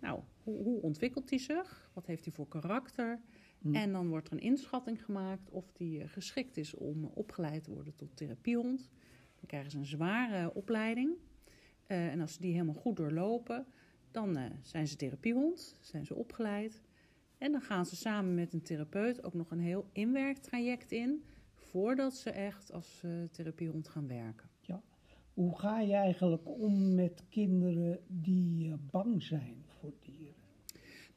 Nou, 0.00 0.20
hoe, 0.42 0.62
hoe 0.62 0.82
ontwikkelt 0.82 1.30
hij 1.30 1.38
zich? 1.38 1.90
Wat 1.92 2.06
heeft 2.06 2.24
hij 2.24 2.34
voor 2.34 2.48
karakter? 2.48 3.20
Hm. 3.58 3.74
En 3.74 3.92
dan 3.92 4.08
wordt 4.08 4.26
er 4.26 4.32
een 4.32 4.40
inschatting 4.40 5.04
gemaakt 5.04 5.50
of 5.50 5.72
die 5.72 6.00
eh, 6.00 6.08
geschikt 6.08 6.56
is 6.56 6.74
om 6.74 7.04
eh, 7.04 7.10
opgeleid 7.16 7.64
te 7.64 7.72
worden 7.72 7.96
tot 7.96 8.16
therapiehond. 8.16 8.90
Dan 9.36 9.46
krijgen 9.46 9.70
ze 9.70 9.78
een 9.78 9.86
zware 9.86 10.54
opleiding. 10.54 11.16
Eh, 11.86 12.12
en 12.12 12.20
als 12.20 12.32
ze 12.32 12.40
die 12.40 12.52
helemaal 12.52 12.74
goed 12.74 12.96
doorlopen, 12.96 13.66
dan 14.16 14.36
eh, 14.36 14.44
zijn 14.62 14.88
ze 14.88 14.96
therapiehond, 14.96 15.78
zijn 15.80 16.06
ze 16.06 16.14
opgeleid. 16.14 16.82
En 17.38 17.52
dan 17.52 17.60
gaan 17.60 17.86
ze 17.86 17.96
samen 17.96 18.34
met 18.34 18.52
een 18.52 18.62
therapeut 18.62 19.24
ook 19.24 19.34
nog 19.34 19.50
een 19.50 19.60
heel 19.60 19.88
inwerktraject 19.92 20.92
in, 20.92 21.24
voordat 21.54 22.14
ze 22.14 22.30
echt 22.30 22.72
als 22.72 23.00
eh, 23.04 23.10
therapiehond 23.30 23.88
gaan 23.88 24.08
werken. 24.08 24.48
Hoe 25.34 25.58
ga 25.58 25.80
je 25.80 25.94
eigenlijk 25.94 26.48
om 26.48 26.94
met 26.94 27.24
kinderen 27.28 27.98
die 28.06 28.70
eh, 28.70 28.78
bang 28.90 29.22
zijn? 29.22 29.65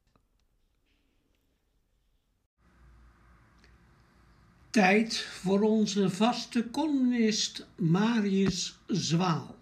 Tijd 4.69 5.17
voor 5.17 5.61
onze 5.61 6.09
vaste 6.09 6.71
columnist 6.71 7.67
Marius 7.75 8.79
Zwaal. 8.87 9.56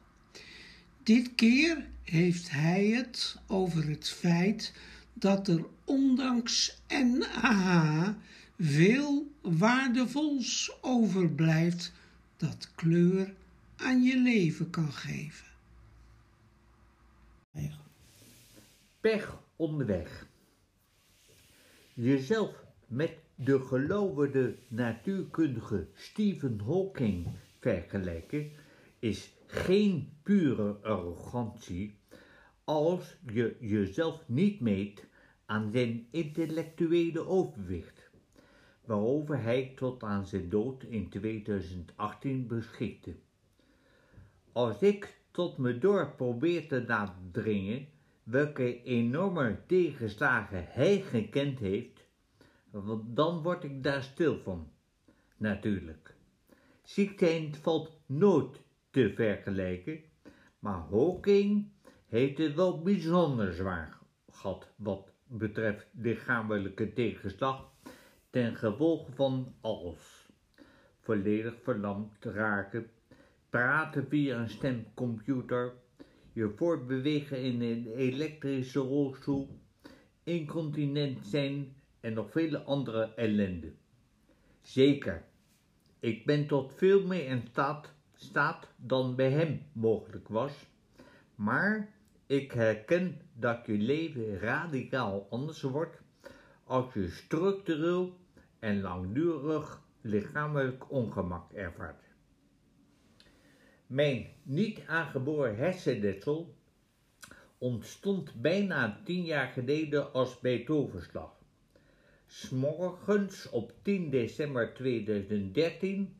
Dit 1.05 1.35
keer 1.35 1.85
heeft 2.03 2.51
hij 2.51 2.87
het 2.87 3.37
over 3.47 3.87
het 3.89 4.09
feit 4.09 4.73
dat 5.13 5.47
er 5.47 5.65
ondanks 5.83 6.81
NAH 6.87 8.09
veel 8.59 9.31
waardevols 9.41 10.77
overblijft 10.81 11.93
dat 12.37 12.71
kleur 12.75 13.33
aan 13.75 14.03
je 14.03 14.17
leven 14.17 14.69
kan 14.69 14.91
geven. 14.91 15.47
Pech 19.01 19.37
onderweg. 19.55 20.27
Jezelf 21.93 22.63
met 22.87 23.13
de 23.35 23.59
geloverde 23.59 24.55
natuurkundige 24.67 25.87
Stephen 25.95 26.59
Hawking 26.65 27.27
vergelijken 27.59 28.51
is 28.99 29.34
geen 29.55 30.17
pure 30.23 30.77
arrogantie 30.81 31.99
als 32.63 33.17
je 33.33 33.55
jezelf 33.59 34.23
niet 34.27 34.59
meet 34.59 35.07
aan 35.45 35.71
zijn 35.71 36.07
intellectuele 36.11 37.27
overwicht, 37.27 38.09
waarover 38.85 39.41
hij 39.41 39.73
tot 39.75 40.03
aan 40.03 40.25
zijn 40.25 40.49
dood 40.49 40.83
in 40.83 41.09
2018 41.09 42.47
beschikte. 42.47 43.15
Als 44.51 44.81
ik 44.81 45.21
tot 45.31 45.57
me 45.57 45.77
door 45.77 46.13
probeer 46.15 46.67
te 46.67 46.83
laten 46.87 47.29
dringen 47.31 47.87
welke 48.23 48.83
enorme 48.83 49.59
tegenslagen 49.67 50.65
hij 50.69 51.01
gekend 51.01 51.59
heeft, 51.59 52.05
dan 53.05 53.41
word 53.41 53.63
ik 53.63 53.83
daar 53.83 54.03
stil 54.03 54.37
van. 54.37 54.71
Natuurlijk. 55.37 56.15
Ziekte 56.83 57.49
valt 57.61 57.91
nooit 58.05 58.63
te 58.95 59.13
vergelijken, 59.15 60.03
maar 60.59 60.87
Hawking 60.89 61.71
heeft 62.05 62.37
het 62.37 62.55
wel 62.55 62.81
bijzonder 62.81 63.53
zwaar 63.53 63.97
gehad 64.29 64.73
wat 64.75 65.11
betreft 65.27 65.87
lichamelijke 65.93 66.93
tegenslag 66.93 67.71
ten 68.29 68.55
gevolge 68.55 69.11
van 69.11 69.55
alles. 69.61 70.29
Volledig 70.99 71.55
verlamd 71.63 72.23
raken, 72.25 72.89
praten 73.49 74.07
via 74.07 74.39
een 74.39 74.49
stemcomputer, 74.49 75.73
je 76.33 76.51
voortbewegen 76.55 77.41
in 77.41 77.61
een 77.61 77.87
elektrische 77.95 78.79
rolstoel, 78.79 79.59
incontinent 80.23 81.25
zijn 81.25 81.75
en 81.99 82.13
nog 82.13 82.31
vele 82.31 82.61
andere 82.61 83.13
ellende. 83.15 83.73
Zeker, 84.61 85.25
ik 85.99 86.25
ben 86.25 86.47
tot 86.47 86.73
veel 86.73 87.07
meer 87.07 87.25
in 87.25 87.47
staat, 87.51 87.94
staat 88.15 88.67
dan 88.75 89.15
bij 89.15 89.31
hem 89.31 89.61
mogelijk 89.71 90.27
was, 90.27 90.51
maar 91.35 91.89
ik 92.25 92.51
herken 92.51 93.21
dat 93.33 93.65
je 93.65 93.77
leven 93.77 94.39
radicaal 94.39 95.27
anders 95.29 95.61
wordt 95.61 96.01
als 96.63 96.93
je 96.93 97.09
structureel 97.09 98.17
en 98.59 98.81
langdurig 98.81 99.81
lichamelijk 100.01 100.91
ongemak 100.91 101.51
ervaart. 101.51 102.03
Mijn 103.87 104.27
niet 104.43 104.81
aangeboren 104.87 105.55
hersenletsel 105.57 106.55
ontstond 107.57 108.41
bijna 108.41 108.99
tien 109.03 109.23
jaar 109.23 109.47
geleden 109.47 110.13
als 110.13 110.39
Beethovenslag. 110.39 111.33
S'morgens 112.25 113.49
op 113.49 113.73
10 113.81 114.09
december 114.09 114.73
2013 114.73 116.15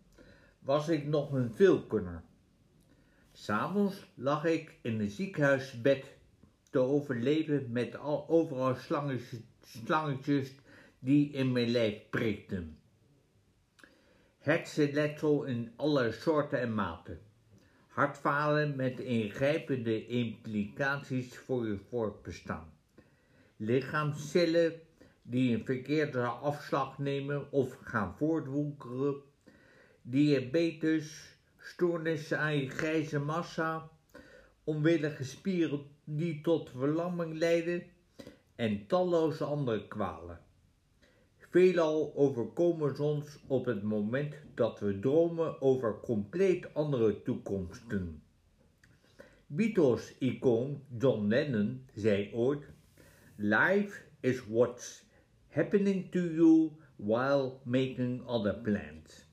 was 0.66 0.90
ik 0.90 1.06
nog 1.06 1.32
een 1.32 1.52
veelkunner. 1.54 2.24
S'avonds 3.32 4.06
lag 4.14 4.46
ik 4.46 4.78
in 4.82 5.00
een 5.00 5.10
ziekenhuisbed 5.10 6.18
te 6.70 6.80
overleven 6.80 7.72
met 7.72 7.98
al, 7.98 8.30
overal 8.30 8.76
slangetjes, 8.76 9.40
slangetjes 9.62 10.56
die 11.00 11.32
in 11.32 11.52
mijn 11.52 11.70
lijf 11.70 12.10
prikten. 12.10 12.78
Hersenletsel 14.38 15.44
in 15.44 15.72
alle 15.76 16.12
soorten 16.12 16.60
en 16.60 16.74
maten. 16.74 17.20
Hartfalen 17.88 18.76
met 18.76 19.00
ingrijpende 19.00 20.08
implicaties 20.08 21.38
voor 21.38 21.68
je 21.68 21.78
voortbestaan. 21.90 22.74
Lichaamscellen 23.56 24.74
die 25.22 25.58
een 25.58 25.66
verkeerde 25.66 26.22
afslag 26.22 26.98
nemen 26.98 27.52
of 27.52 27.78
gaan 27.82 28.16
voortwoekeren. 28.18 29.16
Diabetes, 30.08 31.38
stoornissen 31.58 32.40
aan 32.40 32.58
je 32.58 32.70
grijze 32.70 33.20
massa, 33.20 33.90
onwillige 34.64 35.24
spieren 35.24 35.82
die 36.04 36.42
tot 36.42 36.70
verlamming 36.70 37.38
leiden 37.38 37.84
en 38.56 38.88
talloze 38.88 39.44
andere 39.44 39.88
kwalen. 39.88 40.40
Veelal 41.38 42.12
overkomen 42.16 42.96
ze 42.96 43.04
ons 43.04 43.40
op 43.48 43.66
het 43.66 43.84
moment 43.84 44.36
dat 44.54 44.80
we 44.80 45.00
dromen 45.00 45.62
over 45.62 46.00
compleet 46.00 46.74
andere 46.74 47.22
toekomsten. 47.22 48.22
Beatles-icoon 49.48 50.84
John 50.98 51.28
Lennon 51.28 51.86
zei 51.94 52.34
ooit: 52.34 52.64
Life 53.36 54.02
is 54.20 54.48
what's 54.48 55.04
happening 55.48 56.12
to 56.12 56.20
you 56.20 56.72
while 56.96 57.60
making 57.64 58.26
other 58.26 58.56
plans. 58.56 59.25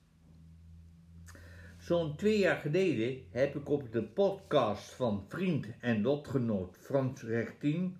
Zo'n 1.93 2.17
twee 2.17 2.39
jaar 2.39 2.57
geleden 2.57 3.23
heb 3.31 3.55
ik 3.55 3.69
op 3.69 3.93
de 3.93 4.03
podcast 4.03 4.91
van 4.91 5.25
vriend 5.29 5.67
en 5.81 6.03
lotgenoot 6.03 6.77
Frans 6.77 7.23
Rechtien 7.23 7.97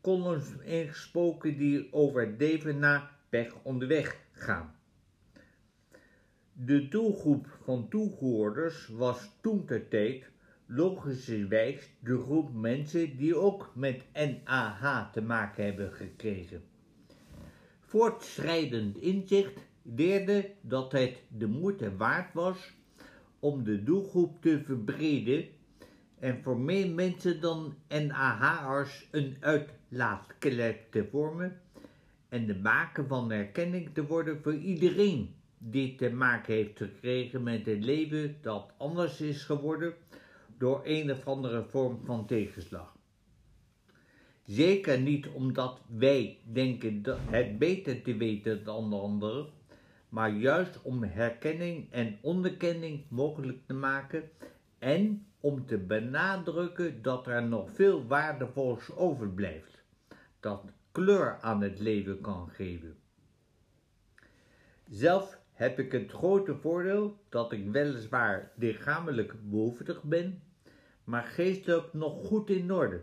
columns 0.00 0.56
ingesproken 0.64 1.56
die 1.56 1.92
over 1.92 2.38
Deven 2.38 2.78
na 2.78 3.10
pech 3.28 3.54
onderweg 3.62 4.20
gaan. 4.32 4.74
De 6.52 6.88
doelgroep 6.88 7.58
van 7.64 7.88
toehoorders 7.88 8.88
was 8.88 9.30
toen 9.40 9.64
ter 9.64 9.88
tijd 9.88 10.30
logischerwijs 10.66 11.90
de 11.98 12.18
groep 12.18 12.52
mensen 12.52 13.16
die 13.16 13.36
ook 13.36 13.72
met 13.74 14.04
NAH 14.12 15.12
te 15.12 15.22
maken 15.22 15.64
hebben 15.64 15.92
gekregen. 15.92 16.62
Voortschrijdend 17.80 18.96
inzicht 18.96 19.58
leerde 19.82 20.50
dat 20.60 20.92
het 20.92 21.22
de 21.28 21.46
moeite 21.46 21.96
waard 21.96 22.34
was 22.34 22.72
om 23.44 23.64
de 23.64 23.82
doelgroep 23.82 24.42
te 24.42 24.60
verbreden 24.64 25.44
en 26.18 26.42
voor 26.42 26.58
meer 26.58 26.90
mensen 26.90 27.40
dan 27.40 27.74
NAH'ers 27.88 29.08
een 29.10 29.36
uitlaatklep 29.40 30.92
te 30.92 31.06
vormen 31.10 31.60
en 32.28 32.46
de 32.46 32.54
maken 32.54 33.08
van 33.08 33.30
erkenning 33.30 33.90
te 33.94 34.06
worden 34.06 34.42
voor 34.42 34.54
iedereen 34.54 35.34
die 35.58 35.94
te 35.94 36.10
maken 36.10 36.54
heeft 36.54 36.78
gekregen 36.78 37.42
met 37.42 37.66
een 37.66 37.84
leven 37.84 38.36
dat 38.42 38.72
anders 38.76 39.20
is 39.20 39.44
geworden 39.44 39.94
door 40.58 40.80
een 40.84 41.10
of 41.10 41.26
andere 41.26 41.64
vorm 41.64 41.98
van 42.04 42.26
tegenslag. 42.26 42.96
Zeker 44.44 45.00
niet 45.00 45.28
omdat 45.28 45.80
wij 45.86 46.38
denken 46.52 47.02
het 47.30 47.58
beter 47.58 48.02
te 48.02 48.16
weten 48.16 48.64
dan 48.64 48.90
de 48.90 48.96
anderen, 48.96 49.46
maar 50.14 50.30
juist 50.30 50.82
om 50.82 51.02
herkenning 51.02 51.92
en 51.92 52.18
onderkenning 52.20 53.04
mogelijk 53.08 53.66
te 53.66 53.72
maken 53.72 54.30
en 54.78 55.26
om 55.40 55.66
te 55.66 55.78
benadrukken 55.78 57.02
dat 57.02 57.26
er 57.26 57.42
nog 57.42 57.70
veel 57.70 58.06
waardevols 58.06 58.90
overblijft, 58.96 59.82
dat 60.40 60.64
kleur 60.92 61.38
aan 61.40 61.62
het 61.62 61.78
leven 61.78 62.20
kan 62.20 62.48
geven. 62.48 62.96
Zelf 64.88 65.40
heb 65.52 65.78
ik 65.78 65.92
het 65.92 66.12
grote 66.12 66.56
voordeel 66.56 67.18
dat 67.28 67.52
ik 67.52 67.70
weliswaar 67.70 68.52
lichamelijk 68.56 69.34
behoeftig 69.42 70.02
ben, 70.02 70.42
maar 71.04 71.24
geestelijk 71.24 71.92
nog 71.92 72.26
goed 72.26 72.50
in 72.50 72.72
orde. 72.72 73.02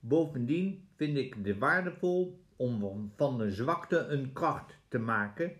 Bovendien 0.00 0.88
vind 0.96 1.16
ik 1.16 1.36
het 1.42 1.58
waardevol 1.58 2.44
om 2.56 3.12
van 3.16 3.38
de 3.38 3.50
zwakte 3.50 3.98
een 3.98 4.32
kracht 4.32 4.78
te 4.88 4.98
maken 4.98 5.52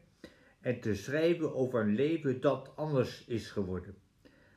en 0.60 0.80
te 0.80 0.94
schrijven 0.94 1.54
over 1.54 1.80
een 1.80 1.94
leven 1.94 2.40
dat 2.40 2.72
anders 2.76 3.24
is 3.26 3.50
geworden, 3.50 3.94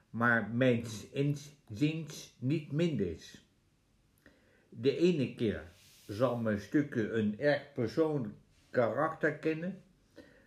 maar 0.09 0.49
mijns 0.49 1.09
inziens 1.09 2.35
niet 2.39 2.71
minder 2.71 3.07
is. 3.07 3.47
De 4.69 4.97
ene 4.97 5.35
keer 5.35 5.71
zal 6.07 6.37
mijn 6.37 6.59
stukken 6.59 7.17
een 7.17 7.39
erg 7.39 7.73
persoonlijk 7.73 8.33
karakter 8.69 9.33
kennen, 9.33 9.81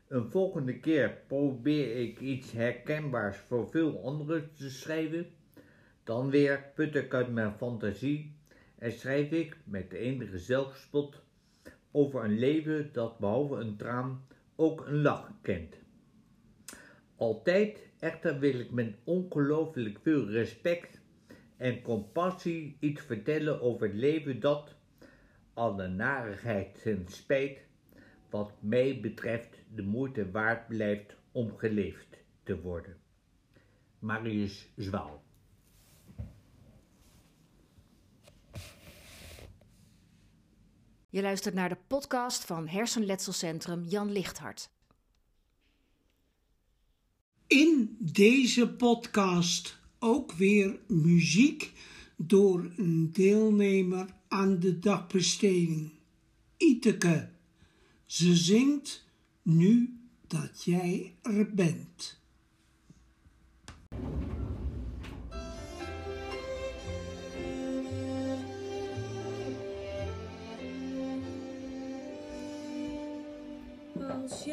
een 0.09 0.31
volgende 0.31 0.79
keer 0.79 1.19
probeer 1.27 1.97
ik 1.97 2.21
iets 2.21 2.53
herkenbaars 2.53 3.37
voor 3.37 3.69
veel 3.69 4.05
anderen 4.05 4.51
te 4.55 4.71
schrijven, 4.71 5.27
dan 6.05 6.31
weer 6.31 6.71
put 6.75 6.95
ik 6.95 7.15
uit 7.15 7.33
mijn 7.33 7.53
fantasie 7.53 8.37
en 8.79 8.93
schrijf 8.93 9.31
ik 9.31 9.57
met 9.65 9.93
enige 9.93 10.39
zelfspot 10.39 11.23
over 11.91 12.25
een 12.25 12.39
leven 12.39 12.91
dat 12.93 13.19
behalve 13.19 13.55
een 13.55 13.77
traan 13.77 14.27
ook 14.57 14.87
een 14.87 15.03
lach 15.03 15.33
kent. 15.43 15.77
Altijd 17.17 17.89
echter 17.99 18.39
wil 18.39 18.61
ik 18.61 18.71
met 18.71 18.95
ongelooflijk 19.05 19.99
veel 20.03 20.29
respect 20.29 21.01
en 21.57 21.83
compassie 21.83 22.77
iets 22.81 23.03
vertellen 23.03 23.61
over 23.61 23.87
het 23.87 23.97
leven 23.97 24.41
dat, 24.41 24.75
alle 25.55 25.89
narigheid 25.89 26.83
en 26.85 27.05
spijt, 27.09 27.59
wat 28.31 28.53
mij 28.61 29.01
betreft 29.01 29.63
de 29.75 29.83
moeite 29.83 30.31
waard 30.31 30.69
blijft 30.69 31.17
om 31.33 31.57
geleefd 31.57 32.19
te 32.43 32.61
worden. 32.61 32.97
Marius 33.99 34.69
Zwaal 34.77 35.26
Je 41.09 41.23
luistert 41.23 41.55
naar 41.55 41.69
de 41.69 41.79
podcast 41.87 42.45
van 42.45 42.69
Hersenletselcentrum 42.69 43.85
Jan 43.85 44.13
Lichthart. 44.13 44.71
In 47.47 47.97
deze 47.99 48.69
podcast 48.69 49.79
ook 49.99 50.33
weer 50.33 50.79
muziek 50.87 51.73
door 52.17 52.73
een 52.77 53.13
deelnemer 53.13 54.07
aan 54.29 54.59
de 54.59 54.79
dagbesteding, 54.79 55.91
Iteke. 56.57 57.29
Ze 58.07 58.37
zingt 58.37 59.05
nu 59.43 60.01
dat 60.27 60.65
jij 60.65 61.15
er 61.23 61.55
bent. 61.55 62.19
Als 74.09 74.47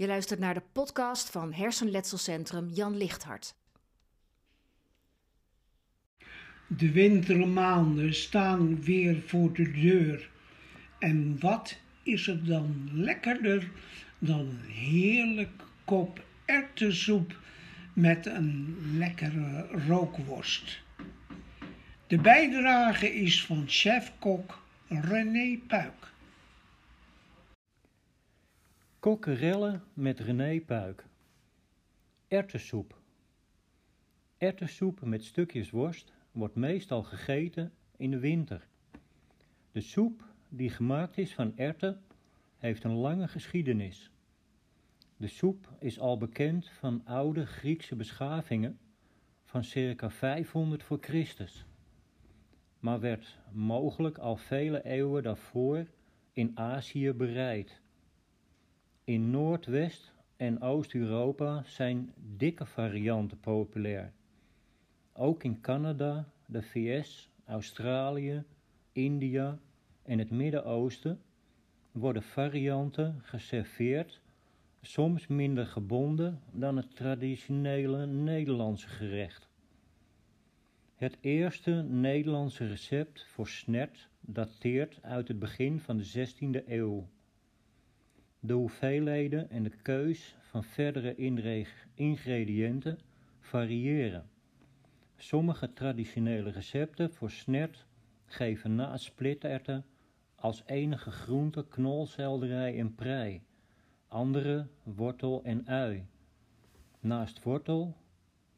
Je 0.00 0.06
luistert 0.06 0.40
naar 0.40 0.54
de 0.54 0.62
podcast 0.72 1.30
van 1.30 1.52
Hersenletselcentrum 1.52 2.68
Jan 2.68 2.96
Lichthart. 2.96 3.54
De 6.66 6.92
wintermaanden 6.92 8.14
staan 8.14 8.82
weer 8.82 9.22
voor 9.26 9.52
de 9.52 9.70
deur. 9.70 10.30
En 10.98 11.40
wat 11.40 11.78
is 12.02 12.26
er 12.26 12.44
dan 12.44 12.90
lekkerder 12.92 13.70
dan 14.18 14.38
een 14.38 14.70
heerlijk 14.70 15.62
kop 15.84 16.24
erwtensoep 16.44 17.36
met 17.92 18.26
een 18.26 18.76
lekkere 18.96 19.66
rookworst. 19.86 20.80
De 22.06 22.18
bijdrage 22.18 23.14
is 23.14 23.44
van 23.44 23.64
chef-kok 23.66 24.62
René 24.88 25.58
Puik. 25.66 26.09
Kokkerellen 29.00 29.82
met 29.94 30.20
René 30.20 30.60
Puik. 30.60 31.04
Erwtensoep. 32.28 32.98
Erwtensoep 34.38 35.00
met 35.00 35.24
stukjes 35.24 35.70
worst 35.70 36.12
wordt 36.32 36.54
meestal 36.54 37.02
gegeten 37.02 37.72
in 37.96 38.10
de 38.10 38.18
winter. 38.18 38.66
De 39.72 39.80
soep 39.80 40.24
die 40.48 40.70
gemaakt 40.70 41.18
is 41.18 41.34
van 41.34 41.56
erwten 41.56 42.02
heeft 42.56 42.84
een 42.84 42.94
lange 42.94 43.28
geschiedenis. 43.28 44.10
De 45.16 45.28
soep 45.28 45.68
is 45.78 45.98
al 45.98 46.18
bekend 46.18 46.68
van 46.68 47.04
oude 47.04 47.46
Griekse 47.46 47.96
beschavingen 47.96 48.78
van 49.44 49.64
circa 49.64 50.10
500 50.10 50.82
voor 50.82 50.98
Christus, 51.00 51.64
maar 52.78 53.00
werd 53.00 53.38
mogelijk 53.52 54.18
al 54.18 54.36
vele 54.36 54.84
eeuwen 54.84 55.22
daarvoor 55.22 55.86
in 56.32 56.58
Azië 56.58 57.12
bereid. 57.12 57.79
In 59.10 59.30
Noordwest- 59.30 60.12
en 60.36 60.60
Oost-Europa 60.60 61.62
zijn 61.66 62.12
dikke 62.36 62.66
varianten 62.66 63.40
populair. 63.40 64.12
Ook 65.12 65.44
in 65.44 65.60
Canada, 65.60 66.28
de 66.46 66.62
VS, 66.62 67.30
Australië, 67.44 68.44
India 68.92 69.58
en 70.02 70.18
het 70.18 70.30
Midden-Oosten 70.30 71.20
worden 71.92 72.22
varianten 72.22 73.20
geserveerd, 73.22 74.20
soms 74.82 75.26
minder 75.26 75.66
gebonden 75.66 76.40
dan 76.52 76.76
het 76.76 76.96
traditionele 76.96 78.06
Nederlandse 78.06 78.88
gerecht. 78.88 79.48
Het 80.94 81.18
eerste 81.20 81.72
Nederlandse 81.82 82.66
recept 82.66 83.26
voor 83.26 83.48
snert 83.48 84.08
dateert 84.20 84.98
uit 85.02 85.28
het 85.28 85.38
begin 85.38 85.80
van 85.80 85.96
de 85.96 86.04
16e 86.04 86.68
eeuw. 86.68 87.08
De 88.42 88.52
hoeveelheden 88.52 89.50
en 89.50 89.62
de 89.62 89.70
keus 89.82 90.36
van 90.40 90.64
verdere 90.64 91.14
ingrediënten 91.94 92.98
variëren. 93.38 94.30
Sommige 95.16 95.72
traditionele 95.72 96.50
recepten 96.50 97.12
voor 97.12 97.30
snert 97.30 97.86
geven 98.24 98.74
naast 98.74 99.04
splitterten 99.04 99.84
als 100.34 100.62
enige 100.66 101.10
groente 101.10 101.66
knolselderij 101.68 102.78
en 102.78 102.94
prei, 102.94 103.42
andere 104.08 104.66
wortel 104.82 105.42
en 105.44 105.68
ui. 105.68 106.06
Naast 107.00 107.42
wortel, 107.42 107.96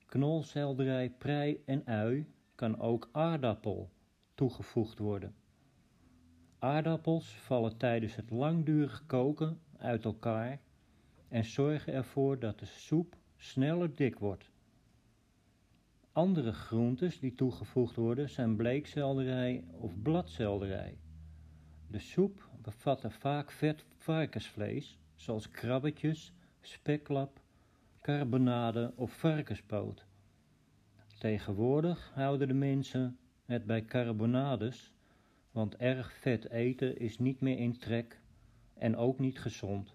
knolselderij, 0.06 1.10
prei 1.10 1.62
en 1.64 1.86
ui 1.86 2.26
kan 2.54 2.80
ook 2.80 3.08
aardappel 3.12 3.90
toegevoegd 4.34 4.98
worden. 4.98 5.34
Aardappels 6.58 7.36
vallen 7.36 7.76
tijdens 7.76 8.16
het 8.16 8.30
langdurig 8.30 9.06
koken 9.06 9.60
uit 9.82 10.04
elkaar 10.04 10.60
en 11.28 11.44
zorgen 11.44 11.92
ervoor 11.92 12.38
dat 12.38 12.58
de 12.58 12.66
soep 12.66 13.16
sneller 13.36 13.94
dik 13.94 14.18
wordt. 14.18 14.50
Andere 16.12 16.52
groentes 16.52 17.18
die 17.20 17.34
toegevoegd 17.34 17.96
worden 17.96 18.30
zijn 18.30 18.56
bleekselderij 18.56 19.64
of 19.70 20.02
bladselderij. 20.02 20.98
De 21.86 21.98
soep 21.98 22.48
bevatte 22.62 23.10
vaak 23.10 23.50
vet 23.50 23.84
varkensvlees, 23.96 24.98
zoals 25.14 25.50
krabbetjes, 25.50 26.32
speklap, 26.60 27.40
carbonade 28.00 28.92
of 28.96 29.12
varkenspoot. 29.12 30.06
Tegenwoordig 31.18 32.10
houden 32.14 32.48
de 32.48 32.54
mensen 32.54 33.18
het 33.44 33.66
bij 33.66 33.84
carbonades, 33.84 34.92
want 35.50 35.76
erg 35.76 36.12
vet 36.12 36.50
eten 36.50 36.98
is 36.98 37.18
niet 37.18 37.40
meer 37.40 37.58
in 37.58 37.78
trek 37.78 38.20
en 38.82 38.96
ook 38.96 39.18
niet 39.18 39.40
gezond. 39.40 39.94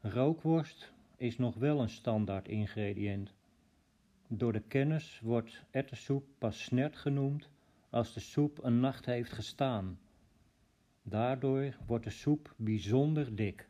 Rookworst 0.00 0.92
is 1.16 1.38
nog 1.38 1.54
wel 1.54 1.80
een 1.80 1.88
standaard 1.88 2.48
ingrediënt. 2.48 3.34
Door 4.28 4.52
de 4.52 4.62
kenners 4.62 5.20
wordt 5.20 5.64
erwtensoep 5.70 6.24
pas 6.38 6.64
snert 6.64 6.96
genoemd 6.96 7.48
als 7.90 8.12
de 8.14 8.20
soep 8.20 8.64
een 8.64 8.80
nacht 8.80 9.06
heeft 9.06 9.32
gestaan, 9.32 9.98
Daardoor 11.06 11.76
wordt 11.86 12.04
de 12.04 12.10
soep 12.10 12.54
bijzonder 12.56 13.36
dik. 13.36 13.68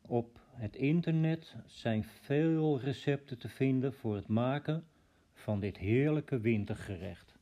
Op 0.00 0.40
het 0.50 0.76
internet 0.76 1.56
zijn 1.66 2.04
veel 2.04 2.80
recepten 2.80 3.38
te 3.38 3.48
vinden 3.48 3.92
voor 3.92 4.14
het 4.14 4.28
maken 4.28 4.84
van 5.32 5.60
dit 5.60 5.76
heerlijke 5.78 6.40
wintergerecht. 6.40 7.35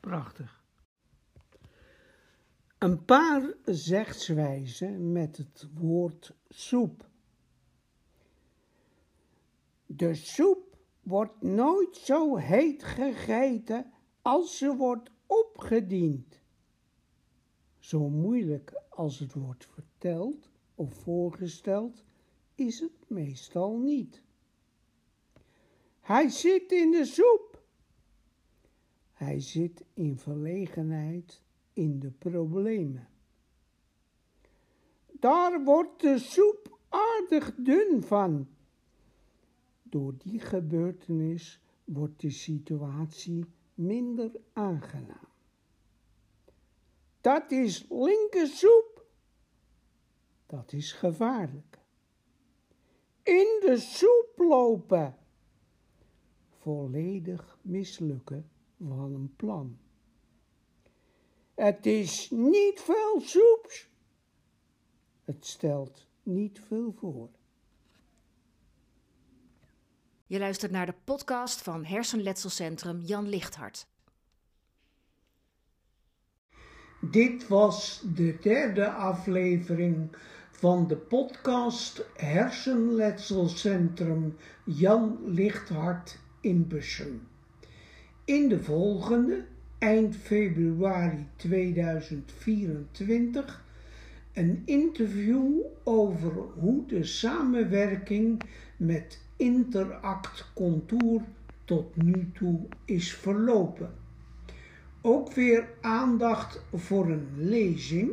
Prachtig. 0.00 0.64
Een 2.78 3.04
paar 3.04 3.54
zegswijzen 3.64 5.12
met 5.12 5.36
het 5.36 5.68
woord 5.74 6.34
soep. 6.48 7.08
De 9.86 10.14
soep 10.14 10.76
wordt 11.02 11.42
nooit 11.42 11.96
zo 11.96 12.36
heet 12.36 12.84
gegeten 12.84 13.92
als 14.22 14.58
ze 14.58 14.76
wordt 14.76 15.10
opgediend. 15.26 16.40
Zo 17.78 18.08
moeilijk 18.08 18.82
als 18.88 19.18
het 19.18 19.34
wordt 19.34 19.66
verteld 19.66 20.50
of 20.74 20.94
voorgesteld, 20.94 22.04
is 22.54 22.80
het 22.80 23.08
meestal 23.08 23.78
niet. 23.78 24.22
Hij 26.00 26.28
zit 26.28 26.72
in 26.72 26.90
de 26.90 27.04
soep. 27.04 27.49
Hij 29.20 29.40
zit 29.40 29.84
in 29.94 30.18
verlegenheid 30.18 31.42
in 31.72 31.98
de 31.98 32.10
problemen. 32.10 33.08
Daar 35.12 35.64
wordt 35.64 36.00
de 36.00 36.18
soep 36.18 36.78
aardig 36.88 37.54
dun 37.56 38.02
van. 38.02 38.48
Door 39.82 40.14
die 40.18 40.40
gebeurtenis 40.40 41.60
wordt 41.84 42.20
de 42.20 42.30
situatie 42.30 43.44
minder 43.74 44.30
aangenaam. 44.52 45.28
Dat 47.20 47.50
is 47.50 47.86
linkersoep. 47.88 49.04
Dat 50.46 50.72
is 50.72 50.92
gevaarlijk. 50.92 51.78
In 53.22 53.58
de 53.60 53.76
soep 53.78 54.32
lopen. 54.36 55.16
Volledig 56.48 57.58
mislukken 57.62 58.49
van 58.88 59.14
een 59.14 59.32
plan. 59.36 59.78
Het 61.54 61.86
is 61.86 62.30
niet 62.30 62.80
veel 62.80 63.20
soeps. 63.20 63.88
Het 65.24 65.46
stelt 65.46 66.06
niet 66.22 66.60
veel 66.66 66.94
voor. 66.98 67.28
Je 70.26 70.38
luistert 70.38 70.72
naar 70.72 70.86
de 70.86 70.94
podcast 71.04 71.62
van 71.62 71.84
Hersenletselcentrum 71.84 73.00
Jan 73.00 73.28
Lichthart. 73.28 73.86
Dit 77.00 77.48
was 77.48 78.02
de 78.14 78.38
derde 78.40 78.90
aflevering 78.90 80.16
van 80.50 80.86
de 80.86 80.96
podcast 80.96 82.04
Hersenletselcentrum 82.14 84.36
Jan 84.64 85.18
Lichthart 85.24 86.18
in 86.40 86.68
Bussum. 86.68 87.29
In 88.30 88.48
de 88.48 88.62
volgende, 88.62 89.44
eind 89.78 90.16
februari 90.16 91.26
2024, 91.36 93.64
een 94.32 94.62
interview 94.64 95.48
over 95.84 96.32
hoe 96.58 96.86
de 96.86 97.04
samenwerking 97.04 98.42
met 98.76 99.20
Interact 99.36 100.50
Contour 100.54 101.22
tot 101.64 101.96
nu 101.96 102.30
toe 102.32 102.60
is 102.84 103.14
verlopen. 103.14 103.94
Ook 105.00 105.32
weer 105.32 105.68
aandacht 105.80 106.62
voor 106.74 107.10
een 107.10 107.28
lezing, 107.36 108.12